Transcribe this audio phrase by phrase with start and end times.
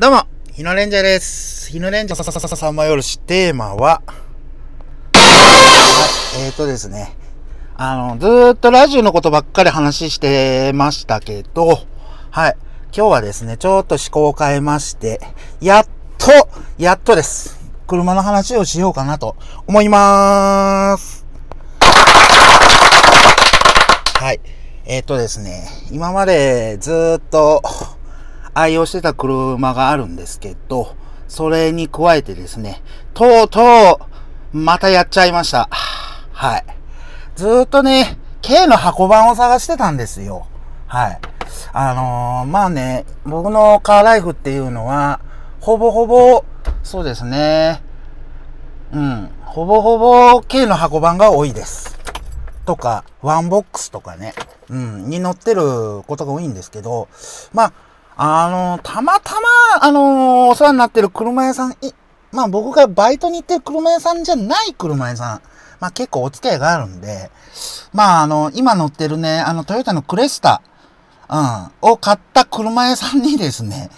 [0.00, 1.72] どうも、日野レンジャーです。
[1.72, 4.14] 日野レンジャーさささささまよろし、テーマは、は
[6.38, 7.16] い、えーとですね、
[7.76, 11.80] あの、ずーっとラジオのことばっかり話してましたけど、
[12.30, 12.56] はい、
[12.96, 15.20] 今日はですね、ちょっと思考を変えまして、
[15.60, 15.86] やっ
[16.16, 16.30] と、
[16.78, 17.58] やっとです。
[17.88, 19.34] 車の話をしようかなと
[19.66, 21.26] 思いまーす。
[24.14, 24.38] はい。
[24.84, 27.62] えっ、とですね、今までずーっと
[28.58, 30.96] 愛用してた車があるんですけど、
[31.28, 32.82] それに加えてですね、
[33.14, 34.00] とうと
[34.52, 35.68] う、またやっちゃいました。
[36.32, 36.64] はい。
[37.36, 40.46] ずっとね、K の箱番を探してたんですよ。
[40.88, 41.20] はい。
[41.72, 45.20] あのー、まあね、僕のカーライフっていうのは、
[45.60, 46.44] ほぼほぼ、
[46.82, 47.80] そうですね。
[48.92, 49.30] うん。
[49.44, 51.96] ほぼほぼ K の箱番が多いです。
[52.64, 54.34] とか、ワンボックスとかね、
[54.68, 57.08] うん、に乗ってることが多いんですけど、
[57.52, 57.72] まあ、
[58.20, 59.46] あの、たまたま、
[59.80, 61.76] あのお世話になってる車屋さん、い
[62.32, 65.42] まあ僕がバイトに行ってる車屋さんじゃない車屋さん、
[65.78, 67.30] まあ結構お付き合いがあるんで、
[67.92, 70.62] まああの、今乗ってるね、あのトヨタのクレスタ、
[71.30, 73.88] うん、を買った車屋さんにですね、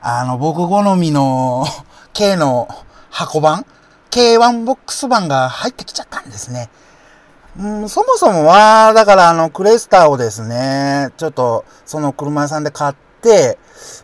[0.00, 1.66] あの、僕好みの
[2.12, 2.68] K の
[3.10, 3.66] 箱版
[4.12, 6.70] ?K1 ボックス版が入ってきちゃったんですね。
[7.58, 13.09] うん、そもそもは、だからあの、クレスターをですね、ちょっと、その車屋さんで買って、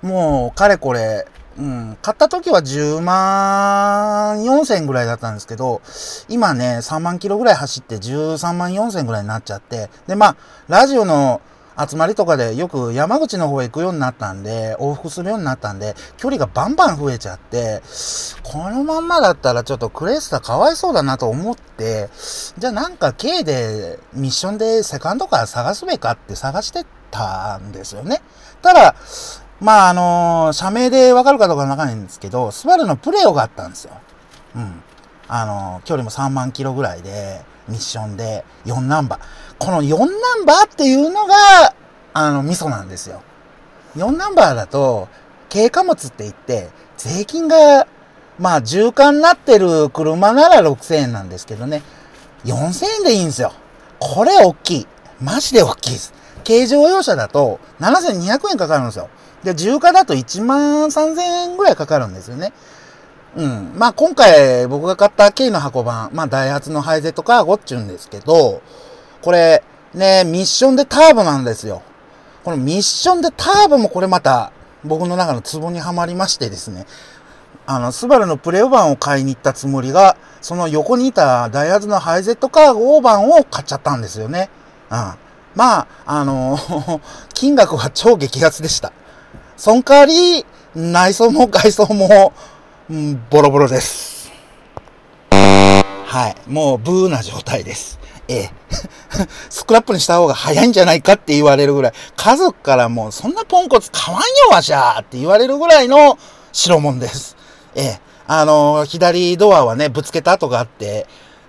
[0.03, 1.27] もう、かれこれ、
[1.59, 5.81] うん、買った時は10万4千ぐらいだったんですけど、
[6.29, 10.37] 今ね、3万キロぐらい走って13万4千ぐらいになっちゃって、で、まあ、
[10.69, 11.41] ラジオの
[11.79, 17.83] 集まりとかでよく山口の方へ行くようになったんで、往復するようになったんで、距離がバンバン増えちゃって、
[18.43, 22.09] このまんまだったらちょっとクレスタかわいそうだなと思って、
[22.59, 28.21] じゃあなんか K でミッションでセカンドカー探すべかって探してたんですよね。
[28.63, 28.95] ただ、
[29.61, 33.93] まああの社名でわかるかどうかわかんないんですけど、スバルのプレオがあったんですよ。
[34.57, 34.83] うん。
[35.29, 39.21] あの距離も3万キロぐらいで、ミッションで4ナンバー。
[39.59, 41.35] この4ナンバーっていうのが、
[42.13, 43.23] あの、ミソなんですよ。
[43.97, 45.09] 4ナンバーだと、
[45.53, 47.87] 軽貨物って言って、税金が、
[48.39, 51.83] まあ、重貨になってる車なら6000円なんですけどね、
[52.45, 53.53] 4000円でいいんですよ。
[53.99, 54.87] これ大きい。
[55.21, 56.13] マジで大きいです。
[56.47, 59.09] 軽乗用車だと7200円かかるんですよ。
[59.43, 62.53] で、重貨だと1万3000円ぐらいかかるんですよね。
[63.37, 63.73] うん。
[63.77, 68.63] まあ今回僕が買った K の箱版、まあダイハツのハイゼットカーゴっちゅうんですけど、
[69.23, 69.63] これ
[69.93, 71.83] ね、ミッションでターボなんですよ。
[72.45, 74.53] このミッションでターボもこれまた
[74.85, 76.87] 僕の中のツボにはまりましてですね。
[77.67, 84.49] あの、スバルのプレオ版を買いに行ったつもりが、その横にいたダイハツのハイゼットカーゴ版を買っちゃったんですよね。
[84.91, 85.26] うん。
[85.57, 86.59] まあ、あの
[87.35, 88.93] 金額は超激アツでした。
[89.57, 90.45] その代わり、
[90.75, 92.35] 内装も外装も、
[92.91, 94.31] うん、ボロボロです。
[95.31, 96.37] はい。
[96.47, 97.99] もう、ブーな状態です。
[98.29, 98.51] ええ。
[99.49, 106.19] スクラップにした方が早いんじゃないかって言われるぐらい、家族からもう、そんなポンコツ買わんよ、わしゃーって言われるぐらいの
[106.53, 107.35] 代物です。
[107.75, 108.01] ええ。
[108.27, 111.07] あの、左ドアはね、ぶつけた跡があって、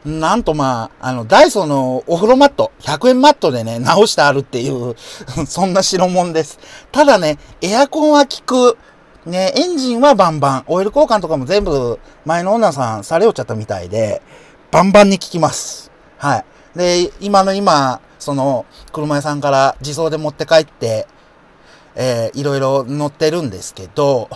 [0.08, 4.96] なんとまあ、あの、ダイソーのお風呂マット、100円マットでね、直してあるっていう、
[5.46, 6.60] そんな代物です。
[6.94, 8.78] ただね、エアコンは効く。
[9.26, 10.64] ね、エンジンはバンバン。
[10.68, 14.22] オイル交換とかも全部前のオーナーさんされおっちゃったみたいで、
[14.72, 15.92] バンバンに効きます。
[16.18, 16.46] はい。
[16.78, 21.06] で、今の今、その、車屋さんから自走で持って帰って、
[21.96, 24.30] えーいろいろ乗ってるんですけど、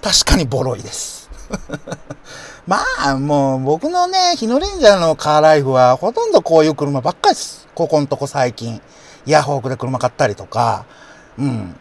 [0.00, 1.27] 確かにボロいです。
[2.66, 7.68] まあ、もう僕のね、日野レンジャーのカーライフはほとんどこういう車ばっかりです。
[7.74, 8.80] ここんとこ最近。
[9.26, 10.86] ヤフオクで車買ったりとか、
[11.38, 11.76] うん。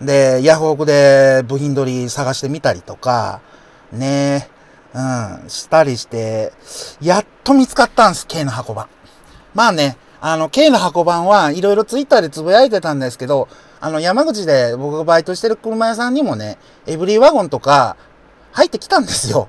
[0.00, 3.40] で、ヤフオクで部品取り探してみたりとか、
[3.92, 4.48] ね、
[4.94, 6.52] うん、したりして、
[7.00, 8.86] やっと見つかったんです、K の箱番。
[9.54, 13.48] まあね、あの、K の箱番はいろいろツイッターでつぶやいてたんですけど、
[13.80, 17.96] あの、山口で僕がバイトしてる車屋さんにもね、エブリィワゴンとか
[18.54, 19.48] 入ってきたんですよ。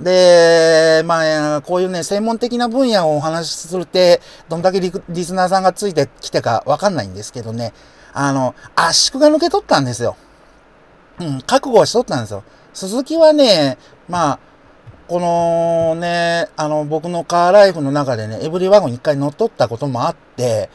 [0.00, 4.90] で、まあ、こういうね、専門的な分野をお話しするって、どんだけリ
[5.24, 7.72] スナーさんがついてきてかわかんないんですけどね、
[8.12, 10.16] あの、圧縮が抜け取ったんですよ。
[11.18, 12.44] うん、覚悟はしとったんですよ。
[12.72, 13.78] 鈴木はね、
[14.08, 14.38] まあ、
[15.08, 20.68] このね、あの、僕のカーライフの中でね、エブリワゴン一回乗っ取ったこともあって、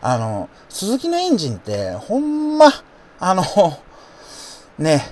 [0.00, 2.66] あの、鈴木のエンジンって、ほんま、
[3.18, 3.42] あの、
[4.78, 5.04] ね、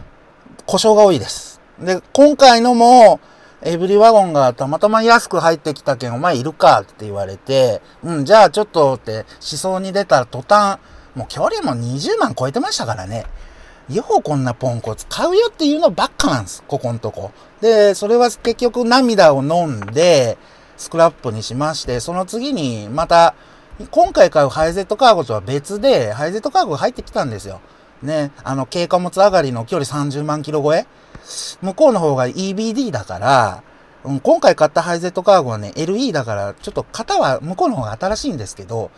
[0.67, 1.56] 故障が多いです。
[1.79, 3.21] で、今回のも、
[3.63, 10.79] エブリワゴンがたまたま安く入ってきたけん、お前いるかって言われて、うん、じゃあちょっとって思想に出た途端、
[11.15, 13.25] もう距離も20万超えてましたからね。
[13.91, 16.65] ようこんなポンコツ買うよっていうのばっかなんです。
[16.67, 17.31] ここんとこ。
[17.61, 20.39] で、それは結局涙を飲んで、
[20.77, 23.35] スクラップにしまして、その次にまた、
[23.91, 27.61] 今回買うハイゼットカーゴとは別で、ハイゼットカーゴが入ってきたんですよ。
[28.03, 30.87] ね、あの、軽貨物上がりの距離30万キロ超え
[31.63, 33.63] 向こうの方が EBD だから、
[34.05, 38.91] うん、今回買ったハイゼットカーゴはね、LE だから、ちょっと型は向こうの方が新しいんですけど、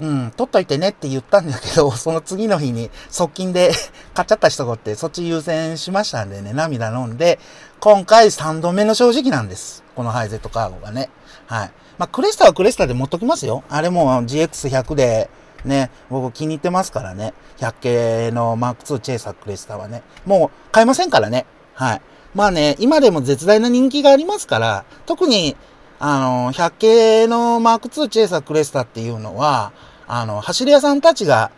[0.00, 3.72] うん、取っといてねって言ったんだけど、 その次の日に側近で
[4.14, 7.38] 買っちゃった人がおって、そっち優先しましたんでね、涙飲んで、
[7.80, 9.84] 今回3度目の正直なんです。
[9.94, 11.10] このハイゼットカーゴがね。
[11.46, 11.70] はい。
[11.98, 13.62] まあ、クレスタはクレスタで持っときますよ。
[13.68, 15.30] あれも GX100 で、
[15.64, 17.34] ね、僕気に入ってますからね。
[17.58, 20.02] 100系の Mark2 チェイサークレスタはね。
[20.26, 21.46] もう買えませんからね。
[21.74, 22.02] はい。
[22.34, 25.56] まあね、今でも絶大な人気がありますから、特に、
[26.00, 29.72] あの、100系のマーク2チェイサークレスタっていうのは、
[30.06, 31.50] あの、走り屋さんたちが、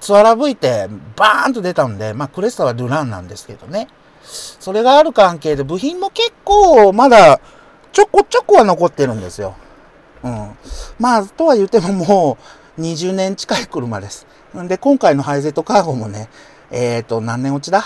[0.00, 3.88] ツアラ吹いて、バーンと出たんで、まあ、クレスタはルランなんですけどね。
[4.22, 7.40] それがある関係で、部品も結構、まだ、
[7.92, 9.54] ちょこちょこは残ってるんですよ。
[10.22, 10.56] うん。
[10.98, 14.26] まあ、とは言ってももう、20年近い車です。
[14.68, 16.28] で、今回のハイゼットカーゴもね、
[16.70, 17.84] えっ、ー、と、何年落ちだ？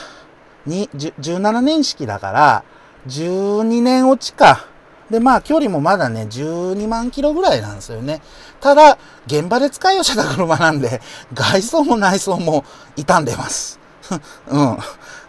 [0.66, 2.64] に、17年式だから、
[3.06, 4.66] 12年落ちか。
[5.10, 8.20] で、まあ、距離もまだね、12万キロぐらいなんですよね。
[8.60, 11.00] ただ、現場で使いをした車なんで、
[11.32, 12.64] 外装も内装も
[12.96, 13.80] 傷んでます。
[14.48, 14.78] うん。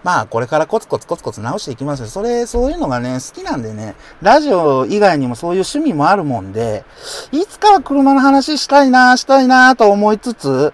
[0.04, 2.08] まあ、これからコツコツコツコツ直していきますよ。
[2.08, 6.86] それ、そういうのがね、好きなんでね、ラジオ以外にもそういう趣味もあるもんで、
[7.32, 10.74] いつかは車の話したいな、したいなと思いつつ、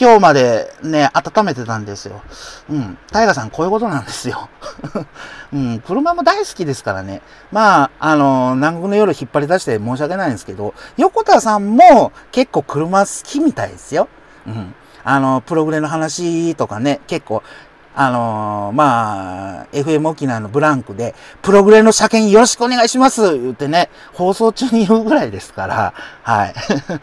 [0.00, 2.22] 今日までね、温めてたんですよ。
[2.70, 2.98] うん。
[3.10, 4.48] タイガさん、こういうことなんですよ。
[5.52, 5.80] うん。
[5.80, 7.20] 車も大好きですからね。
[7.50, 14.08] まあ、あの、南国の夜引っ張り出して申し訳ないんですけど、横田さんも結構車好きみたいですよ。
[14.46, 14.74] うん。
[15.04, 17.42] あの、プログレの話とかね、結構
[18.00, 26.54] あのー、まあ、FM 沖縄のブランクで、プログレの車検よろしくお願いします言ってね、放送中に言うぐらいですから、はい。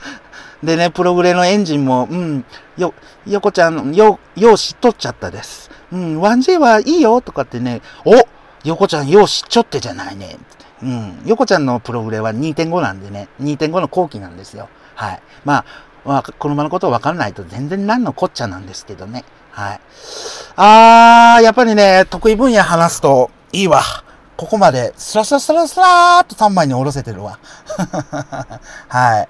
[0.65, 2.45] でね、プログレのエンジンも、うん、
[2.77, 2.94] よ、
[3.27, 5.69] よこちゃん、よ、よう知っとっちゃったです。
[5.91, 8.15] うん、1J はいいよとかってね、お
[8.63, 10.38] よこちゃんよう知っちょってじゃないね。
[10.81, 14.69] うん、よこちゃんのプログレは2.5なんでね、2.5の後期なんですよ。
[14.95, 15.21] はい。
[15.44, 15.65] まあ、
[16.06, 19.25] まあ、車のことを分からないと全然何のこっちゃなんですけどね。
[19.52, 19.80] はい。
[20.56, 23.81] あー、やっぱりね、得意分野話すといいわ。
[24.38, 27.40] ここまで、スラスラスラスラーっと3枚に下ろせてるわ。
[28.90, 29.30] はい。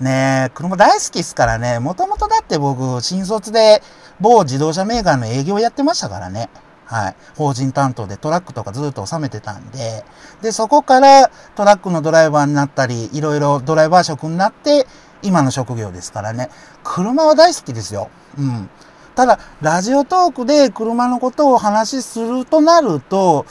[0.00, 1.80] ねえ車大好きっすからね。
[1.80, 3.82] もともとだって僕、新卒で
[4.20, 6.50] 某自動車メーカーの営業やってましたからね。
[6.86, 7.16] はい。
[7.36, 10.04] 法人担当でトラックとかずっと収めてたんで。
[10.40, 14.86] で、そこからトラックのドライバーになったり、いろいろドライバー職になって、
[15.24, 16.50] 今の職業ですからね。
[16.84, 18.10] 車は大好きですよ。
[18.38, 18.68] うん。
[19.14, 23.46] ただ、ラジオトークで車のことを話しするとなると、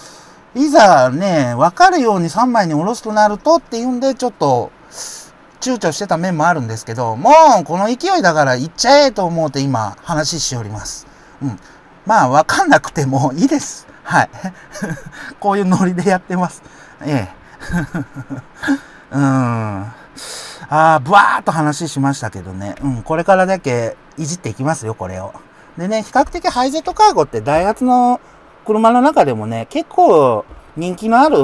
[0.55, 4.71] いざね、わかるように3枚に下ろすとなるとっていうんで、ちょっと、
[5.61, 7.31] 躊躇してた面もあるんですけど、も
[7.61, 11.07] う、この勢いだから行っちゃえと思うて今、話しております。
[11.41, 11.59] うん。
[12.05, 13.87] まあ、わかんなくてもいいです。
[14.03, 14.29] はい。
[15.39, 16.61] こういうノリでやってます。
[17.01, 17.43] ええ。
[19.15, 19.93] うん。
[20.75, 22.73] ああ、ブワーっと話しましたけどね。
[22.81, 25.31] うん、これからだけいじっていきますよ、これを。
[25.77, 28.19] でね、比較的ハイゼットカーゴってダイハツの
[28.65, 30.45] 車の中でもね、結構
[30.75, 31.37] 人気のある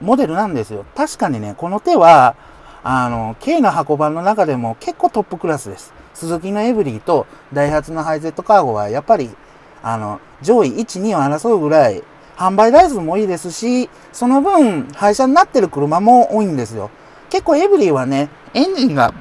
[0.00, 0.84] モデルなんですよ。
[0.96, 2.34] 確かにね、この手は、
[2.82, 5.94] あの、K の箱番の中でも結構トップクラスです。
[6.12, 9.30] 鈴木のエブリーとダイハツのハイゼットカーゴはやっぱり、
[9.84, 12.02] あの、上位1、2を争うぐらい、
[12.36, 16.90] 販売台数もいいですし、その分、廃車になってる車も多いんですよ。
[17.32, 19.14] 結構エブリィはね、エンジンが、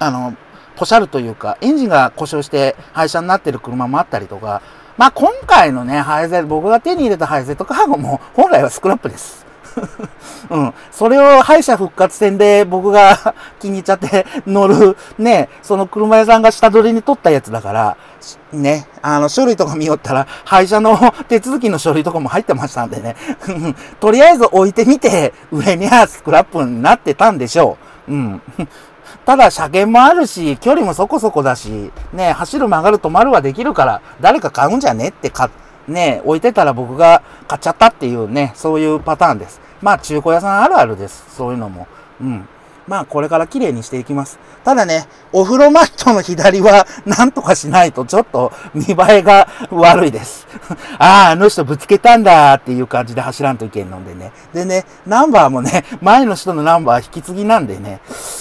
[0.00, 0.36] あの、
[0.74, 4.62] ポシャルというか、エンジンが故障して廃車になってる車もあったりとか、
[4.96, 9.46] まあ今回のね、廃材僕が手に入れたハイゼットカーゴも本来はスクラップです。
[10.50, 10.74] うん。
[10.90, 17.96] それを敗者復活戦で僕が 気に入っちゃって乗る、ね、その車屋さんが下取りに取ったやつだから、
[18.52, 20.98] ね、あの、書類とか見よったら、廃車の
[21.28, 23.16] 手続きの書類とかも入ってましたんでね。
[24.00, 27.76] とりあえず置いてみて、上にはスクラップになってたんでしょ
[28.08, 28.12] う。
[28.12, 28.42] うん。
[29.24, 35.50] ただ車検もあるし、距離もそこそこだし、ね、走る曲がる止まるはできるから、誰か買うんじゃねってか、
[35.88, 39.60] ね、置いてたら僕が買っちゃったっていうね、そういうパターンです。
[39.80, 41.24] まあ中古屋さんあるあるです。
[41.34, 41.86] そういうのも。
[42.20, 42.48] うん。
[42.86, 44.38] まあこれから綺麗にしていきます。
[44.64, 50.46] ただね、お風呂マットの左はなんとかしないとちょっと見栄えが悪いです。
[50.98, 54.32] ああ、あの人ぶつけたんだっていう感じで走らんといけんのでね。
[54.52, 58.00] でね、ナンバーもね、前の人のナンバー引き継ぎなんでね、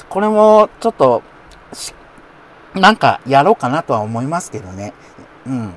[0.09, 1.21] これもちょっと、
[2.73, 4.93] なんかやろうかなとは思いますけどね。
[5.45, 5.73] うん。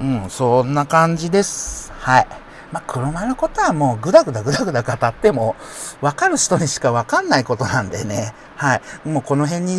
[0.00, 1.92] うん、そんな感じです。
[1.98, 2.26] はい。
[2.72, 5.54] まあ、車のことはもうぐだぐだぐだぐだ語っても、
[6.00, 8.34] わかる人にしかわかんないことなんでね。
[8.56, 8.82] はい。
[9.08, 9.76] もうこの辺に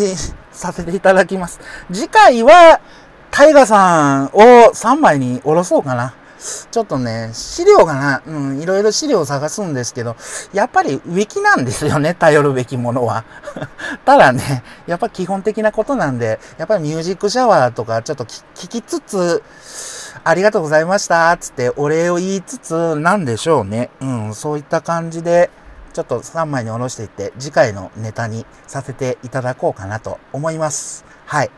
[0.51, 1.59] させていただきます。
[1.91, 2.79] 次回は、
[3.31, 4.29] タイガさんを
[4.73, 6.13] 3枚におろそうかな。
[6.71, 10.15] ちょっとね、資料がな、うん、いろいろ資料を探すんですけど、
[10.53, 13.25] やっぱりウィキなんですよね、頼るべきものは。
[14.05, 19.43] ただね、やっぱ基本的なことなんで、やっぱりミュージックシャワーとかちょっと聞きつつ、
[20.23, 23.89] ありがとうございました、つってお礼を言いつつ、なんでしょうね。
[24.01, 25.49] うん、そういった感じで、
[25.93, 31.05] ちょっと3枚におろしていって、次回のネタにさせていただこうかなと思います。
[31.25, 31.51] はい。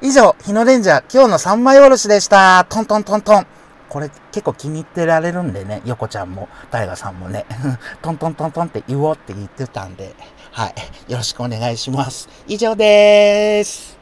[0.00, 2.64] 以上、日のレンジャー、今日の3枚おろしでした。
[2.68, 3.46] トントントントン。
[3.88, 7.46] これ結構気に入ってられるんでね、横ちゃんも、大河さんもね、
[8.02, 10.14] トントントントンって言おうって言ってたんで、
[10.52, 10.74] はい。
[11.10, 12.28] よろしくお願いします。
[12.46, 13.97] 以上でーす。